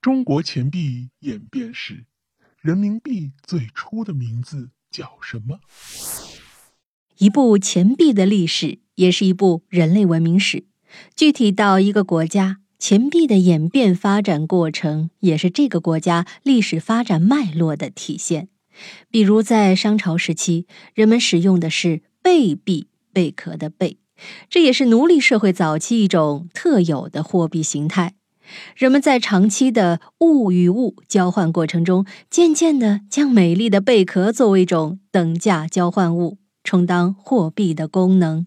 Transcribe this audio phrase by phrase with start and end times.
[0.00, 2.04] 中国钱币演变史，
[2.60, 5.58] 人民币最初的名字叫什么？
[7.18, 10.66] 一部钱币的历史，也是一部人类文明史。
[11.16, 18.48] 具体到一个国家，钱币的演变发展过程，也是这个国家历史发展脉络的体现。
[19.10, 23.98] 比如在商朝时期，人们使用的是贝币，贝壳的贝，
[24.48, 28.14] 这也是奴隶社会早期一种特有的货币形态。
[28.76, 38.46] 人们在长期的物与物交换过程中，渐渐地将美丽的贝壳作为一种等价交换物，充当货币的功能。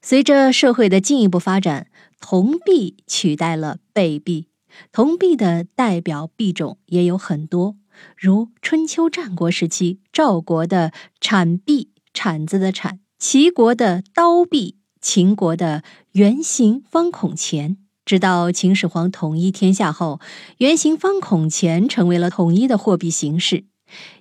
[0.00, 1.86] 随着社会的进一步发展，
[2.20, 4.48] 铜币取代了贝币。
[4.90, 7.76] 铜币的代表币种也有很多，
[8.16, 17.76] 如春秋战国时期赵国的铲币（铲子的铲），齐国的刀币，秦国的圆形方孔钱。
[18.12, 20.20] 直到秦始皇统一天下后，
[20.58, 23.64] 圆形方孔钱成为了统一的货币形式，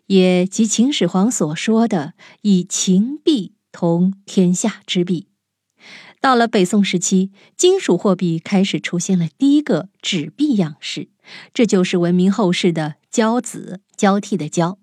[0.06, 5.28] 也即秦始皇所说的“以秦币通天下之币”。
[6.22, 11.10] 到了北宋时期，金属货币开始出现了第一个纸币样式，
[11.54, 14.80] 这就是闻名后世的交子（交替的交）。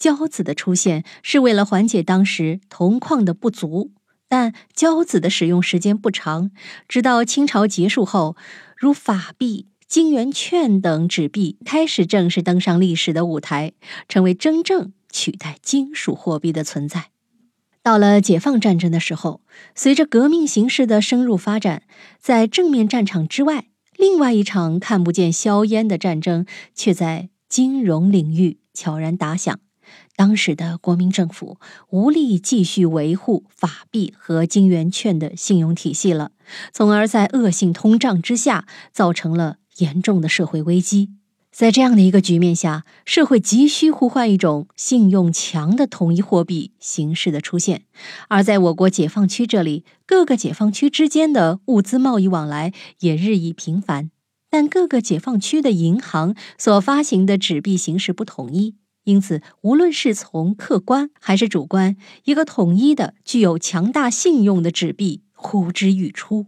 [0.00, 3.92] 交子的出现是为了缓解当时铜矿的不足。
[4.28, 6.50] 但交子的使用时间不长，
[6.86, 8.36] 直到清朝结束后，
[8.76, 13.72] 如法币、金圆券等纸币开始正式登上历史的舞台，
[14.08, 17.06] 成为真正取代金属货币的存在。
[17.82, 19.40] 到了解放战争的时候，
[19.74, 21.84] 随着革命形势的深入发展，
[22.20, 29.58] 在正面战场之外，另外一场看不见硝烟的战争却在金融领域悄然打响。
[30.16, 31.58] 当时的国民政府
[31.90, 36.32] 无力继续维护法币和金圆券的信用体系了，
[36.72, 41.10] 从而在恶性通胀之下，造成了严重的社会危机。
[41.50, 47.82] 在这样的一个局面下，社会急需呼唤一种信用强的统一货币形式的出现。
[48.28, 54.12] 而在我国解放区这里，各个解放区之间的物资贸易往来也日益频繁，
[54.48, 58.76] 但各个解放区的银行所发行的纸币形式不统一。
[59.08, 66.44] 因此，无论是从客观还是主观，一个统一的、具有强大信用的纸币呼之欲出。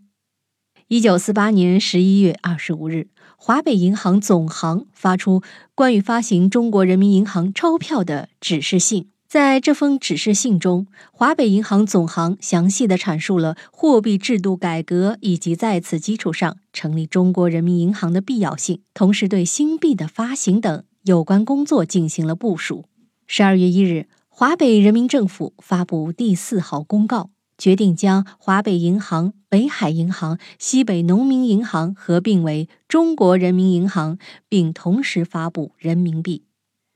[0.88, 5.42] 一九四八年十一月二十五日，华北银行总行发出
[5.74, 9.08] 关于发行中国人民银行钞票的指示信。
[9.26, 20.84] 在这封指示信中，华北银行总行详细的阐述了货币制度改革以及在此基础上成立中国人民银行的必要性，同时对新币的发行等。
[21.02, 22.84] 有关工作进行了部署。
[23.26, 34.18] 十二月一日，华北人民政府发布第四号公告，决定将华北银行、北海银行、西北农民银行合并为中国人民银行，
[34.48, 36.44] 并同时发布人民币。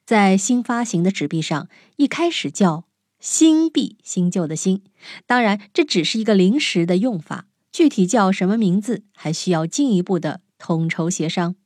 [0.04, 2.84] 在新发行的纸币上，一开始叫
[3.18, 4.82] 新币，新旧的新。
[5.26, 11.56] 当然，这只是一个临时的用法，具体叫什么名字，还需要进一步的统筹协商。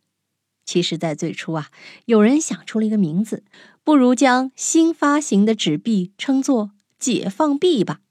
[0.69, 1.71] 其实，在最初啊，
[2.05, 3.43] 有人想出了一个名字，
[3.83, 8.03] 不如将新发行的纸币称作“解放币”吧。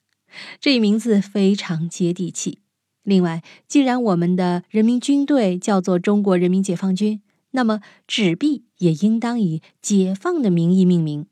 [0.60, 2.58] 这一名字非常接地气。
[3.04, 11.28] 另外，既然我们的人民军队叫做中国人民解放军，那么纸币也应当以“解放”的名义命名。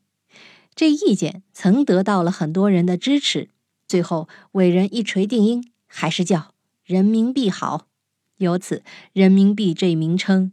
[0.76, 3.48] 这意见曾得到了很多人的支持。
[3.88, 6.54] 最后，伟人一锤定音，还是叫
[6.84, 7.88] 人民币好。
[8.36, 10.52] 由此，人民币这一名称。